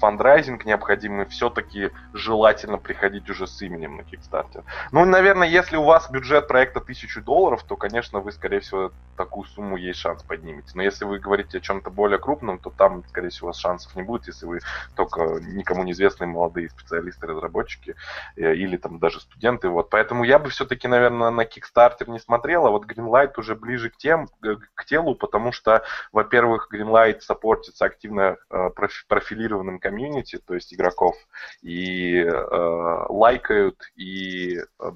[0.00, 4.64] фандрайзинг необходимый, все-таки желательно приходить уже с именем на Kickstarter.
[4.92, 9.46] Ну, наверное, если у вас бюджет проекта 1000 долларов, то, конечно, вы, скорее всего, такую
[9.46, 10.72] сумму есть шанс поднимете.
[10.74, 13.94] Но если вы говорите о чем-то более крупном, то там, скорее всего, у вас шансов
[13.96, 14.60] не будет, если вы
[14.94, 17.94] только никому неизвестные молодые специалисты, разработчики
[18.36, 19.68] э, или там даже студенты.
[19.68, 19.90] Вот.
[19.90, 23.96] Поэтому я бы все-таки, наверное, на Kickstarter не смотрел, а вот Greenlight уже ближе к,
[23.96, 24.28] тем,
[24.74, 28.70] к телу, потому что, во-первых, Greenlight саппортится активно э,
[29.08, 31.16] профилированным комьюнити, то есть игроков,
[31.62, 34.90] и э, лайкают, и э,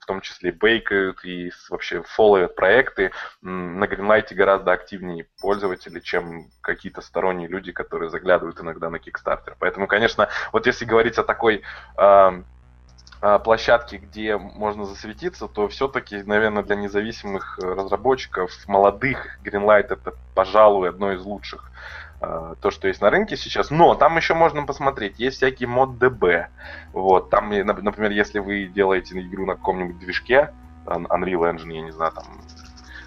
[0.00, 3.12] в том числе бейкают и вообще фолловят проекты.
[3.40, 9.54] На Greenlight гораздо активнее пользователи, чем какие-то сторонние люди, которые заглядывают иногда на Kickstarter.
[9.58, 11.62] Поэтому, конечно, вот если говорить о такой
[11.98, 12.42] э,
[13.44, 21.12] площадке, где можно засветиться, то все-таки, наверное, для независимых разработчиков, молодых, Greenlight это, пожалуй, одно
[21.12, 23.70] из лучших Э, то, что есть на рынке сейчас.
[23.70, 26.46] Но там еще можно посмотреть, есть всякие мод DB.
[26.92, 30.52] Вот, там, например, если вы делаете игру на каком-нибудь движке,
[30.86, 32.24] Unreal Engine, я не знаю, там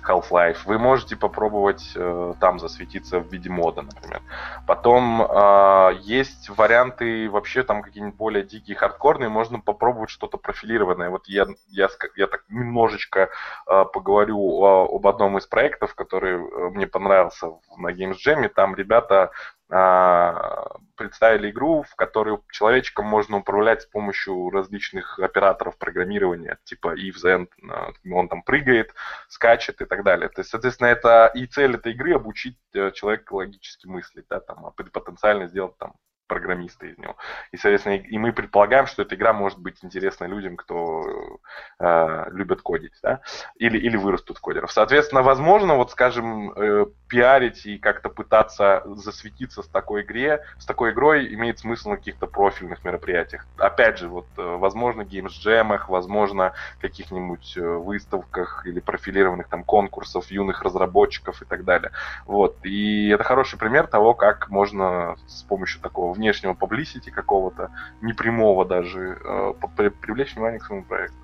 [0.07, 4.21] Half-Life, вы можете попробовать э, там засветиться в виде мода, например.
[4.67, 11.09] Потом э, есть варианты вообще там какие-нибудь более дикие, хардкорные, можно попробовать что-то профилированное.
[11.09, 13.29] Вот я, я, я так немножечко
[13.67, 18.47] э, поговорю о, об одном из проектов, который э, мне понравился на Games Jam.
[18.49, 19.31] Там ребята
[19.69, 27.47] представили игру, в которой человечком можно управлять с помощью различных операторов программирования, типа if, then,
[27.69, 28.93] а, он там прыгает,
[29.27, 30.29] скачет и так далее.
[30.29, 34.65] То есть, соответственно, это и цель этой игры обучить э, человека логически мыслить, да, там,
[34.65, 35.93] а потенциально сделать там
[36.29, 37.17] программиста из него.
[37.51, 41.39] И, соответственно, и мы предполагаем, что эта игра может быть интересна людям, кто
[41.79, 43.19] э, любит кодить, да,
[43.57, 44.71] или, или вырастут кодеров.
[44.71, 50.91] Соответственно, возможно, вот, скажем, э, пиарить и как-то пытаться засветиться с такой игре, с такой
[50.91, 53.45] игрой имеет смысл на каких-то профильных мероприятиях.
[53.57, 60.61] Опять же, вот, э, возможно, геймс-джемах, возможно, каких-нибудь э, выставках или профилированных там конкурсов юных
[60.61, 61.91] разработчиков и так далее.
[62.25, 62.57] Вот.
[62.63, 69.17] И это хороший пример того, как можно с помощью такого внешнего publicity какого-то, непрямого даже,
[69.23, 69.53] э,
[70.01, 71.15] привлечь внимание к своему проекту.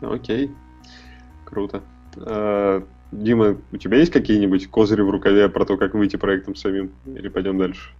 [0.00, 0.54] Окей,
[1.44, 1.82] круто.
[2.16, 6.92] Э, Дима, у тебя есть какие-нибудь козыри в рукаве про то, как выйти проектом самим?
[7.06, 7.90] Или пойдем дальше?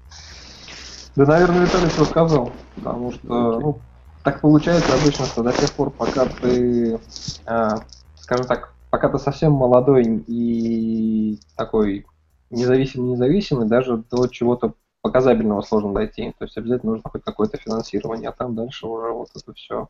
[1.17, 3.61] Да, наверное, Виталий все сказал, потому что, okay.
[3.61, 3.81] ну,
[4.23, 7.01] так получается обычно, что до тех пор, пока ты,
[7.47, 7.69] э,
[8.17, 12.07] скажем так, пока ты совсем молодой и такой
[12.51, 16.35] независимый, независимый, даже до чего-то показабельного сложно дойти.
[16.39, 19.89] То есть обязательно нужно хоть какое-то финансирование, а там дальше уже вот это все.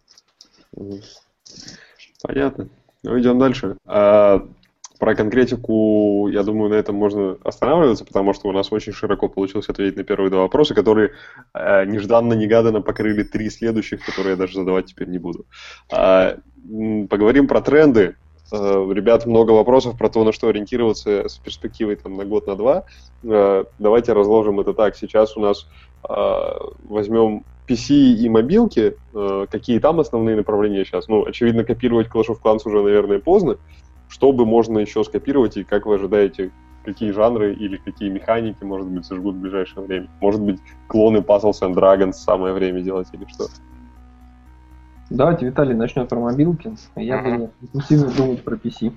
[2.23, 2.69] Понятно.
[3.03, 3.77] Ну, идем дальше.
[3.87, 4.47] А,
[4.99, 9.69] про конкретику, я думаю, на этом можно останавливаться, потому что у нас очень широко получилось
[9.69, 11.13] ответить на первые два вопроса, которые
[11.55, 15.47] э, нежданно-негаданно покрыли три следующих, которые я даже задавать теперь не буду.
[15.93, 16.39] А,
[17.09, 18.17] поговорим про тренды,
[18.51, 22.57] Э, ребят, много вопросов про то, на что ориентироваться с перспективой там, на год, на
[22.57, 22.85] два.
[23.23, 24.97] Э, давайте разложим это так.
[24.97, 25.67] Сейчас у нас
[26.09, 26.15] э,
[26.85, 28.97] возьмем PC и мобилки.
[29.51, 31.07] Какие там основные направления сейчас?
[31.07, 33.59] Ну, очевидно, копировать Clash of Clans уже, наверное, поздно.
[34.09, 36.51] Что бы можно еще скопировать и как вы ожидаете,
[36.83, 40.09] какие жанры или какие механики, может быть, зажгут в ближайшее время?
[40.23, 43.49] Может быть, клоны Puzzles and Dragons самое время делать или что?
[45.11, 48.93] Давайте Виталий начнет про мобилки, а я буду интенсивно думать про PC.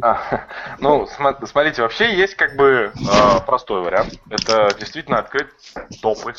[0.00, 0.46] А,
[0.80, 1.06] ну,
[1.44, 4.18] смотрите, вообще есть как бы э, простой вариант.
[4.30, 5.48] Это действительно открыть
[6.00, 6.32] топы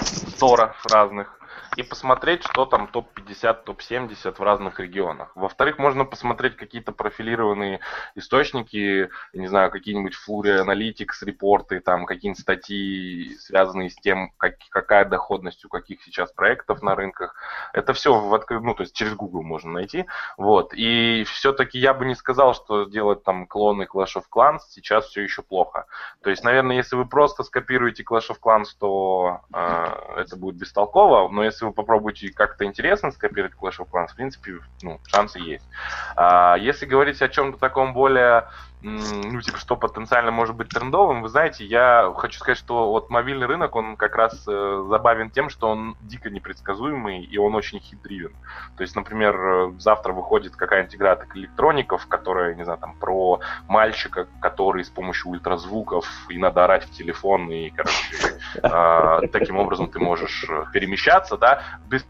[0.00, 1.40] сторов разных
[1.76, 5.30] и посмотреть, что там топ-50, топ-70 в разных регионах.
[5.34, 7.80] Во-вторых, можно посмотреть какие-то профилированные
[8.14, 15.04] источники, не знаю, какие-нибудь Flurry Analytics, репорты, там какие-нибудь статьи, связанные с тем, как, какая
[15.04, 17.34] доходность у каких сейчас проектов на рынках.
[17.72, 18.60] Это все в откры...
[18.60, 20.06] ну, то есть через Google можно найти.
[20.38, 20.72] Вот.
[20.74, 25.22] И все-таки я бы не сказал, что делать там клоны Clash of Clans сейчас все
[25.22, 25.86] еще плохо.
[26.22, 31.28] То есть, наверное, если вы просто скопируете Clash of Clans, то э, это будет бестолково,
[31.28, 35.64] но если вы попробуете как-то интересно скопировать Clash of Clans, в принципе, ну, шансы есть.
[36.16, 38.48] А, если говорить о чем-то таком более
[38.82, 43.46] ну, типа, что потенциально может быть трендовым, вы знаете, я хочу сказать, что вот мобильный
[43.46, 48.32] рынок, он как раз э, забавен тем, что он дико непредсказуемый, и он очень хитривен.
[48.76, 54.28] То есть, например, завтра выходит какая-нибудь игра от электроников, которая, не знаю, там, про мальчика,
[54.40, 59.98] который с помощью ультразвуков, и надо орать в телефон, и, короче, э, таким образом ты
[59.98, 61.55] можешь э, перемещаться, да,
[61.88, 62.04] без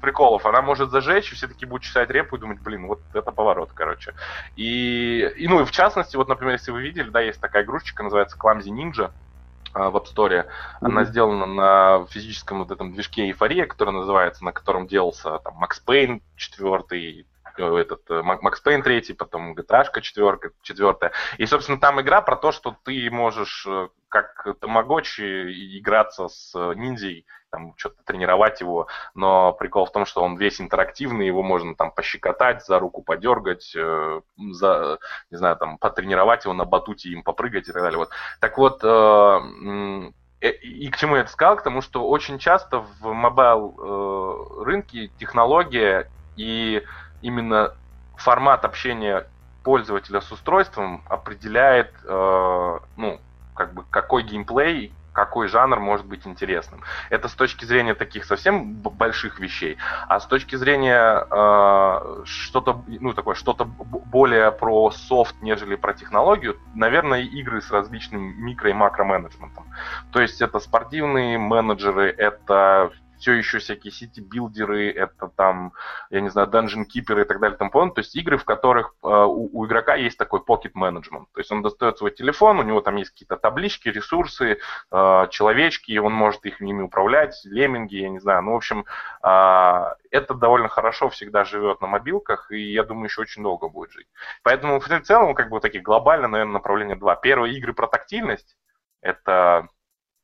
[0.00, 0.44] приколов.
[0.44, 3.70] Она может зажечь, и все таки будут читать репу и думать, блин, вот это поворот,
[3.72, 4.14] короче.
[4.56, 8.02] И, и, ну, и в частности, вот, например, если вы видели, да, есть такая игрушечка,
[8.02, 9.12] называется Clumsy Ninja,
[9.72, 10.30] а, в App Store.
[10.30, 10.48] Mm-hmm.
[10.82, 15.82] Она сделана на физическом вот этом движке Эйфория, который называется, на котором делался там Max
[15.86, 17.24] Payne 4,
[17.58, 21.12] э, этот э, Max Payne 3, потом GTA 4, 4.
[21.38, 27.24] И, собственно, там игра про то, что ты можешь э, как тамагочи играться с ниндзей
[27.52, 31.92] там что-то тренировать его, но прикол в том, что он весь интерактивный, его можно там
[31.92, 34.20] пощекотать, за руку подергать, э,
[34.52, 34.98] за,
[35.30, 37.98] не знаю, там потренировать его на батуте, им попрыгать и так далее.
[37.98, 38.10] Вот.
[38.40, 39.40] Так вот, э,
[40.40, 41.56] э, и к чему я это сказал?
[41.56, 46.82] К тому, что очень часто в mobile э, рынке технология и
[47.20, 47.74] именно
[48.16, 49.26] формат общения
[49.62, 53.20] пользователя с устройством определяет, э, ну,
[53.54, 56.82] как бы какой геймплей какой жанр может быть интересным.
[57.10, 63.12] Это с точки зрения таких совсем больших вещей, а с точки зрения э, что-то, ну
[63.12, 69.64] такое, что-то более про софт, нежели про технологию, наверное, игры с различным микро и макро-менеджментом.
[70.12, 72.92] То есть это спортивные менеджеры, это
[73.22, 75.72] все еще всякие сити-билдеры, это там,
[76.10, 78.96] я не знаю, dungeon keeper ы и так далее, там, то есть игры, в которых
[79.02, 82.62] э, у, у игрока есть такой pocket management, то есть он достает свой телефон, у
[82.64, 84.58] него там есть какие-то таблички, ресурсы,
[84.90, 88.86] э, человечки, он может их ними управлять, лемминги, я не знаю, ну, в общем,
[89.22, 93.92] э, это довольно хорошо всегда живет на мобилках, и я думаю, еще очень долго будет
[93.92, 94.08] жить.
[94.42, 97.14] Поэтому в целом, как бы, такие глобально, наверное, направление два.
[97.14, 98.56] Первое, игры про тактильность,
[99.00, 99.68] это,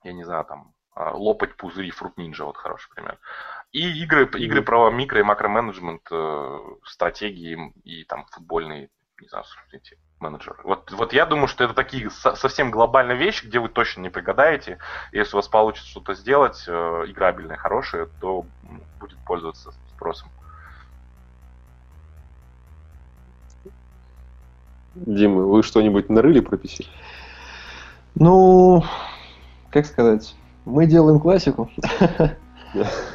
[0.03, 3.19] я не знаю, там, а, лопать пузыри Fruit Ninja, вот хороший пример.
[3.73, 8.89] И игры, игры про микро- и макроменеджмент, э, стратегии и там футбольные,
[9.21, 10.59] не знаю, эти менеджеры.
[10.65, 14.79] Вот, вот я думаю, что это такие совсем глобальные вещи, где вы точно не пригадаете.
[15.13, 16.73] Если у вас получится что-то сделать э,
[17.07, 18.47] играбельное, хорошее, то
[18.99, 20.33] будет пользоваться спросом.
[24.95, 26.87] Дима, вы что-нибудь нарыли про PC?
[28.17, 28.83] Ну,
[29.71, 31.71] как сказать, мы делаем классику.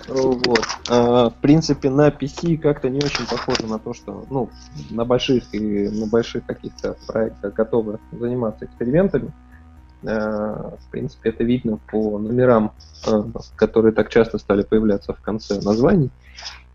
[0.08, 0.66] Вот.
[0.90, 4.50] А, в принципе, на PC как-то не очень похоже на то, что ну,
[4.90, 9.32] на больших и на больших каких-то проектах готовы заниматься экспериментами.
[10.06, 12.72] А, в принципе, это видно по номерам,
[13.08, 13.26] а,
[13.56, 16.10] которые так часто стали появляться в конце названий.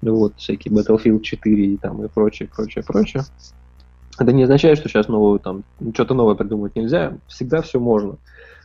[0.01, 3.25] Вот, всякие Battlefield 4 и там и прочее, прочее, прочее.
[4.19, 7.19] Это не означает, что сейчас новую там что-то новое придумать нельзя.
[7.27, 8.17] Всегда все можно.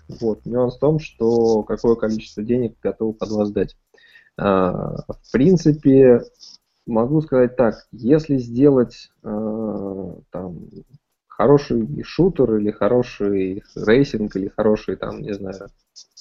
[0.08, 0.46] Вот.
[0.46, 3.76] Нюанс в том, что какое количество денег готовы под вас дать.
[4.38, 6.24] А, в принципе,
[6.86, 10.68] могу сказать так, если сделать а, там,
[11.28, 15.68] хороший шутер или хороший racing или хороший там, не знаю,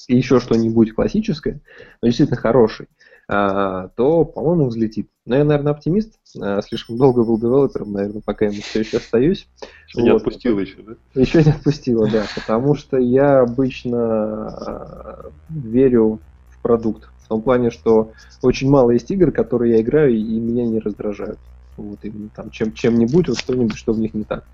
[0.08, 1.60] еще что-нибудь классическое,
[2.00, 2.88] но действительно хороший,
[3.28, 5.08] то, по-моему, взлетит.
[5.24, 6.18] Но я, наверное, оптимист.
[6.40, 9.46] А, слишком долго был девелопером, наверное, пока я все еще остаюсь.
[9.86, 10.02] Еще вот.
[10.02, 10.94] не отпустила еще, да?
[11.14, 12.24] Еще не отпустила, да.
[12.34, 17.08] Потому что я обычно а, верю в продукт.
[17.24, 18.10] В том плане, что
[18.42, 21.38] очень мало есть игр, которые я играю и меня не раздражают.
[21.76, 24.44] Вот именно там чем, чем-нибудь, вот что-нибудь, что в них не так.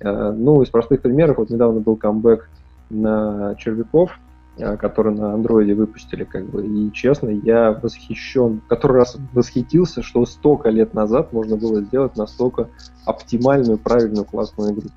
[0.00, 2.48] Ну, из простых примеров, вот недавно был камбэк
[2.90, 4.16] на червяков,
[4.58, 10.70] который на андроиде выпустили, как бы, и честно, я восхищен, который раз восхитился, что столько
[10.70, 12.68] лет назад можно было сделать настолько
[13.06, 14.88] оптимальную, правильную, классную игру.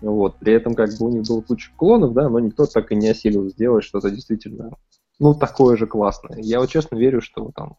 [0.00, 0.38] Вот.
[0.38, 3.08] При этом как бы у них было куча клонов, да, но никто так и не
[3.08, 4.70] осилил сделать что-то действительно,
[5.18, 6.38] ну, такое же классное.
[6.40, 7.76] Я вот честно верю, что там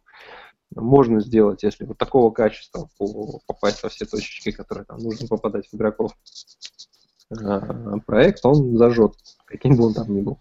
[0.75, 2.89] можно сделать, если вот такого качества
[3.47, 6.11] попасть во все точечки, которые там нужно попадать в игроков.
[7.31, 9.13] А, проект, он зажжет,
[9.45, 10.39] каким бы он там ни был.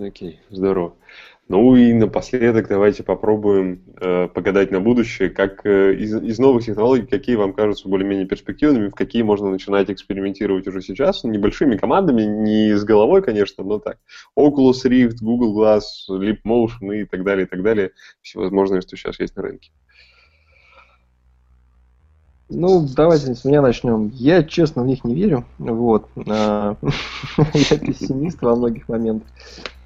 [0.00, 0.94] Окей, здорово.
[1.48, 7.06] Ну и напоследок давайте попробуем э, погадать на будущее, как э, из, из новых технологий,
[7.06, 12.76] какие вам кажутся более-менее перспективными, в какие можно начинать экспериментировать уже сейчас, небольшими командами, не
[12.76, 13.98] с головой, конечно, но так.
[14.38, 17.90] Oculus Rift, Google Glass, Leap Motion и так далее, и так далее.
[18.22, 19.70] Всевозможные, что сейчас есть на рынке.
[22.52, 24.10] Ну, давайте с меня начнем.
[24.14, 25.44] Я, честно, в них не верю.
[25.58, 26.08] Вот.
[26.28, 26.76] А,
[27.54, 29.28] я пессимист во многих моментах.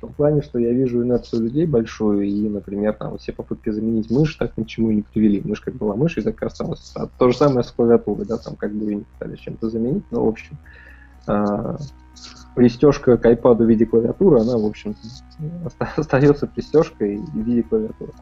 [0.04, 4.34] Том плане, что я вижу инерцию людей большую, и, например, там все попытки заменить мышь
[4.34, 5.40] так ни к чему не привели.
[5.42, 6.92] Мышь как была мышь, и так и осталась.
[6.94, 10.04] А то же самое с клавиатурой, да, там как бы ее не пытались чем-то заменить,
[10.10, 10.58] но, в общем,
[11.26, 11.78] а,
[12.54, 14.94] пристежка к iPad в виде клавиатуры, она, в общем,
[15.96, 18.12] остается пристежкой в виде клавиатуры.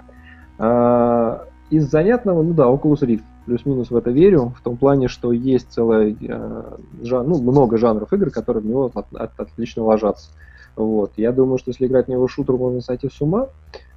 [0.58, 5.32] А, из занятного, ну да, Oculus Rift плюс-минус в это верю, в том плане, что
[5.32, 6.62] есть целая, э,
[7.02, 10.30] жан, ну, много жанров игр, которые в него от, от, отлично ложатся.
[10.76, 11.12] Вот.
[11.16, 13.48] Я думаю, что если играть в него шутер, можно сойти с ума.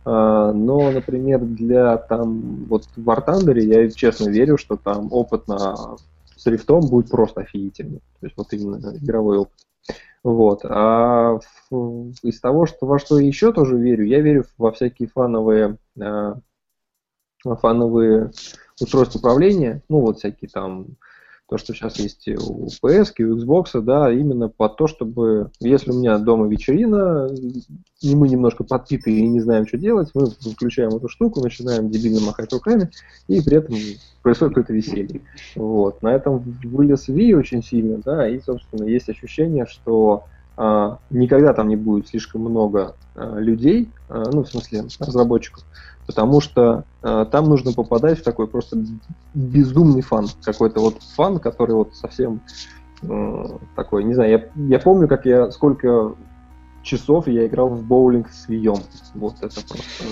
[0.03, 5.47] А, но, например, для там вот в War Thunder я честно верю, что там опыт
[5.47, 5.97] на
[6.35, 7.99] с рифтом будет просто офигительный.
[8.19, 9.65] То есть вот именно игровой опыт.
[10.23, 10.61] Вот.
[10.65, 11.39] А
[12.23, 16.33] из того, что, во что еще тоже верю, я верю во всякие фановые, э,
[17.43, 18.31] фановые
[18.79, 20.87] устройств управления, ну вот всякие там,
[21.47, 25.99] то, что сейчас есть у PS, у Xbox, да, именно под то, чтобы, если у
[25.99, 27.29] меня дома вечерина,
[28.01, 32.19] и мы немножко подпитые и не знаем, что делать, мы включаем эту штуку, начинаем дебильно
[32.21, 32.89] махать руками,
[33.27, 33.75] и при этом
[34.23, 35.21] происходит какое-то веселье.
[35.55, 36.01] Вот.
[36.01, 40.23] На этом вылез Wii очень сильно, да, и, собственно, есть ощущение, что
[40.57, 45.63] никогда там не будет слишком много а, людей, а, ну, в смысле, разработчиков,
[46.07, 48.77] потому что там нужно попадать в такой просто
[49.33, 52.41] безумный фан, какой-то вот фан, который вот совсем
[53.75, 56.15] такой, не знаю, я, я помню, как я сколько
[56.85, 58.77] часов я играл в боулинг с Вием.
[59.13, 60.03] Вот это просто.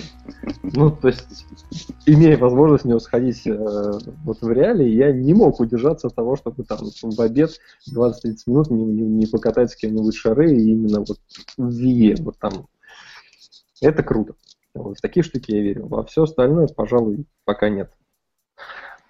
[0.64, 1.46] Ну, то есть,
[2.06, 3.52] имея возможность него сходить э,
[4.24, 7.52] вот в реале, я не мог удержаться от того, чтобы там в обед
[7.90, 8.14] 20-30
[8.48, 11.20] минут не, не, не покатать с кем-нибудь шары, и именно вот
[11.58, 12.68] в Вие, вот там.
[13.82, 14.34] Это круто.
[14.74, 15.88] Вот, в такие штуки я верю.
[15.88, 17.92] Во все остальное, пожалуй, пока нет.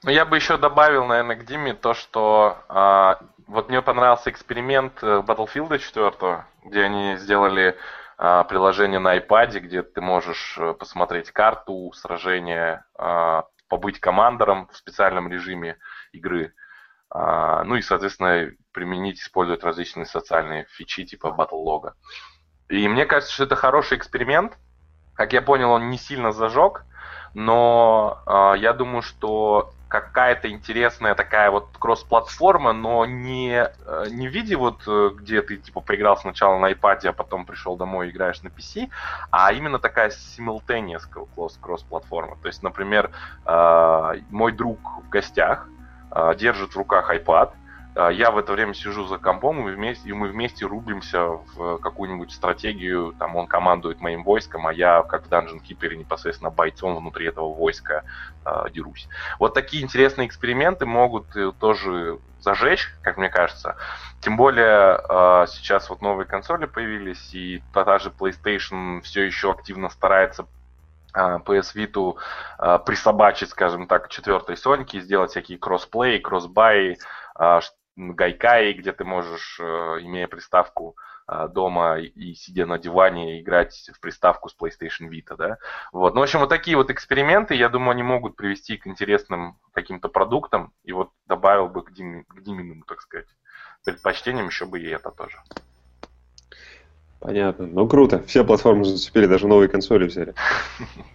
[0.04, 3.22] Ну, я бы еще добавил, наверное, к Диме то, что а,
[3.54, 7.78] вот мне понравился эксперимент э, Battlefield 4, где они сделали
[8.18, 14.78] а, приложение на iPad, где ты можешь э, посмотреть карту сражения, а, побыть командором в
[14.78, 15.78] специальном режиме
[16.14, 16.54] игры.
[17.12, 21.94] А, ну и, соответственно, применить, использовать различные социальные фичи типа Log.
[22.70, 24.58] И мне кажется, что это хороший эксперимент,
[25.14, 26.86] как я понял, он не сильно зажег,
[27.36, 34.32] но э, я думаю, что какая-то интересная такая вот кросс-платформа, но не, э, не в
[34.32, 38.10] виде вот, э, где ты типа поиграл сначала на iPad, а потом пришел домой и
[38.10, 38.90] играешь на PC,
[39.30, 41.04] а именно такая simultaneous
[41.62, 42.38] кросс-платформа.
[42.42, 43.12] То есть, например,
[43.46, 45.68] э, мой друг в гостях
[46.38, 47.52] держит в руках iPad,
[47.96, 51.26] я в это время сижу за компом, и, вместе, и мы вместе рубимся
[51.56, 56.50] в какую-нибудь стратегию, там он командует моим войском, а я, как в Dungeon Keeper, непосредственно
[56.50, 58.04] бойцом внутри этого войска
[58.46, 59.08] э, дерусь.
[59.40, 63.76] Вот такие интересные эксперименты могут э, тоже зажечь, как мне кажется.
[64.22, 69.90] Тем более э, сейчас вот новые консоли появились, и та же PlayStation все еще активно
[69.90, 70.48] старается
[71.16, 76.98] PS Vita присобачить, скажем так, четвертой Соньки, сделать всякие кроссплей, кроссбай,
[77.96, 79.64] Гайкай, где ты можешь, э,
[80.02, 80.96] имея приставку
[81.28, 85.58] э, дома и сидя на диване, играть в приставку с PlayStation Vita, да.
[85.92, 86.16] Вот.
[86.16, 90.10] Ну, в общем, вот такие вот эксперименты, я думаю, они могут привести к интересным каким-то
[90.10, 90.74] продуктам.
[90.84, 93.28] И вот добавил бы к, Дим, к Диминому, так сказать,
[93.86, 95.38] предпочтениям еще бы и это тоже.
[97.24, 97.68] Понятно.
[97.68, 98.22] Ну, круто.
[98.28, 100.34] Все платформы зацепили, даже новые консоли взяли.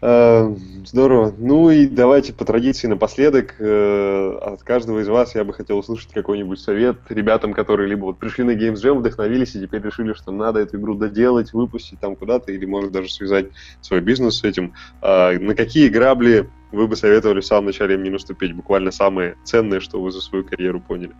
[0.00, 1.34] Э, здорово.
[1.36, 6.12] Ну и давайте по традиции напоследок э, от каждого из вас я бы хотел услышать
[6.12, 10.30] какой-нибудь совет ребятам, которые либо вот пришли на Games Jam, вдохновились и теперь решили, что
[10.30, 13.46] надо эту игру доделать, выпустить там куда-то, или может даже связать
[13.80, 14.72] свой бизнес с этим.
[15.02, 18.54] А, на какие грабли вы бы советовали в самом начале им не наступить?
[18.54, 21.12] Буквально самые ценные, что вы за свою карьеру поняли?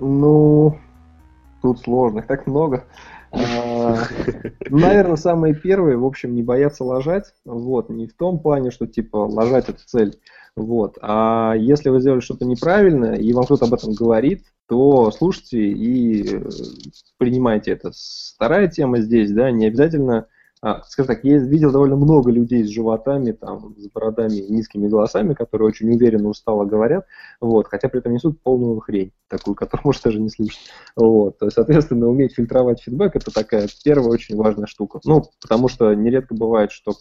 [0.00, 0.78] Ну,
[1.62, 2.84] тут сложных так много.
[3.30, 3.94] А,
[4.70, 7.34] Наверное, самые первые, в общем, не бояться ложать.
[7.44, 10.18] Вот, не в том плане, что типа ложать это цель.
[10.56, 10.96] Вот.
[11.02, 16.36] А если вы сделали что-то неправильно, и вам кто-то об этом говорит, то слушайте и
[16.36, 16.48] э,
[17.16, 17.92] принимайте это.
[18.34, 20.26] Вторая тема здесь, да, не обязательно
[20.60, 25.34] а, скажем так, я видел довольно много людей с животами, там, с бородами, низкими голосами,
[25.34, 27.06] которые очень уверенно, устало говорят,
[27.40, 30.60] вот, хотя при этом несут полную хрень, такую, которую может даже не слышать.
[30.96, 35.00] Вот, то есть, соответственно, уметь фильтровать фидбэк– это такая первая очень важная штука.
[35.04, 36.92] Ну, потому что нередко бывает, что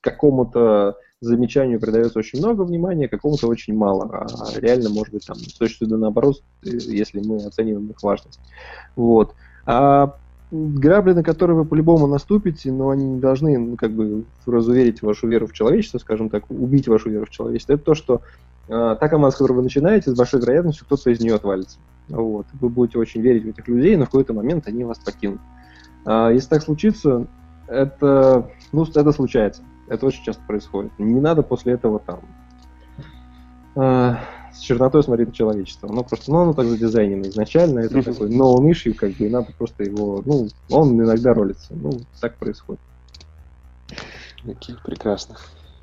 [0.00, 4.08] какому-то замечанию придается очень много внимания, какому-то очень мало.
[4.12, 8.40] А реально, может быть, там, с точки зрения наоборот, э, если мы оцениваем их важность.
[8.96, 9.34] Вот.
[9.64, 10.16] А
[10.52, 15.26] грабли, на которые вы по-любому наступите, но они не должны, ну, как бы, разуверить вашу
[15.26, 17.72] веру в человечество, скажем так, убить вашу веру в человечество.
[17.72, 18.20] Это то, что
[18.68, 21.78] э, та команда, с которой вы начинаете, с большой вероятностью кто-то из нее отвалится.
[22.08, 22.46] Вот.
[22.60, 25.40] Вы будете очень верить в этих людей, но в какой-то момент они вас покинут.
[26.04, 27.26] А если так случится,
[27.66, 29.62] это, ну, это случается.
[29.88, 30.92] Это очень часто происходит.
[30.98, 32.20] Не надо после этого там
[33.76, 34.16] э,
[34.52, 35.88] с чернотой смотреть на человечество.
[35.88, 38.12] Оно просто, ну, оно так задизайнено изначально, это mm-hmm.
[38.12, 41.74] такой known issue, как бы, и надо просто его, ну, он иногда ролится.
[41.74, 42.80] Ну, так происходит.
[44.44, 45.36] Окей, прекрасно.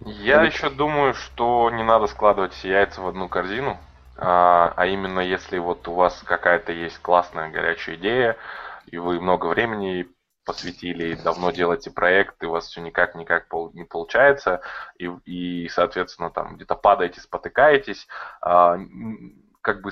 [0.06, 3.78] Я еще думаю, что не надо складывать все яйца в одну корзину,
[4.18, 8.38] а, а именно если вот у вас какая-то есть классная горячая идея,
[8.88, 10.08] и вы много времени
[10.50, 14.62] посвятили, давно делаете проект, и у вас все никак-никак не получается,
[14.98, 18.08] и, и соответственно, там где-то падаете, спотыкаетесь,
[18.42, 18.80] а,
[19.62, 19.92] как бы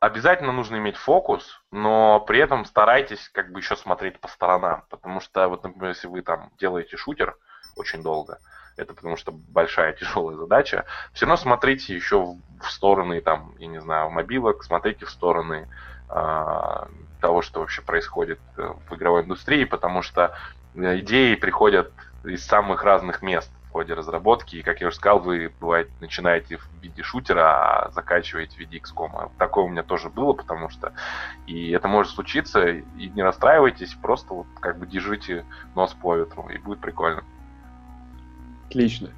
[0.00, 5.20] обязательно нужно иметь фокус, но при этом старайтесь как бы еще смотреть по сторонам, потому
[5.20, 7.36] что вот, например, если вы там делаете шутер
[7.76, 8.38] очень долго,
[8.78, 13.82] это потому что большая тяжелая задача, все равно смотрите еще в стороны, там, я не
[13.82, 15.68] знаю, мобилок, смотрите в стороны
[16.08, 16.88] а,
[17.26, 20.32] того, что вообще происходит э, в игровой индустрии, потому что
[20.76, 21.90] э, идеи приходят
[22.24, 24.54] из самых разных мест в ходе разработки.
[24.54, 28.78] И, как я уже сказал, вы, бывает, начинаете в виде шутера, а заканчиваете в виде
[28.78, 29.32] XCOM.
[29.38, 30.92] Такое у меня тоже было, потому что
[31.48, 36.48] и это может случиться, и не расстраивайтесь, просто вот как бы держите нос по ветру,
[36.48, 37.24] и будет прикольно.
[38.68, 39.10] Отлично.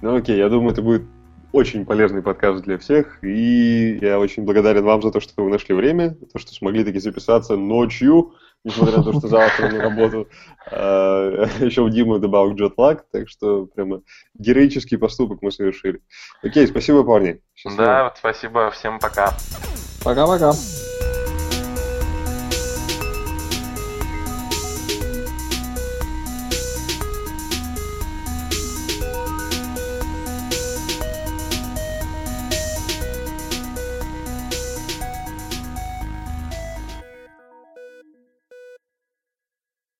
[0.00, 1.04] Ну окей, я думаю, это будет
[1.52, 5.74] очень полезный подкаст для всех, и я очень благодарен вам за то, что вы нашли
[5.74, 8.34] время, то, что смогли таки записаться ночью,
[8.64, 10.28] несмотря на то, что завтра на работу.
[10.70, 14.02] А, еще в Диму добавил джетлаг, так что прямо
[14.34, 16.00] героический поступок мы совершили.
[16.42, 17.40] Окей, спасибо, парни.
[17.54, 17.84] Счастливо.
[17.84, 19.34] Да, спасибо, всем пока.
[20.02, 20.52] Пока-пока.